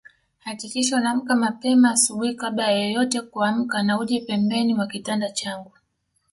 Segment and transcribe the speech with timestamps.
[0.39, 5.71] Hakikisha unaamka mapema asubuhi kabla ya yeyote kuamka na uje pembeni mwa kitanda changu